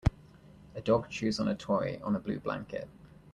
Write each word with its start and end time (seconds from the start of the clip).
A 0.73 0.81
dog 0.81 1.09
chews 1.11 1.39
on 1.39 1.47
a 1.47 1.53
toy 1.53 1.99
on 2.03 2.15
a 2.15 2.19
blue 2.19 2.39
blanket. 2.39 2.87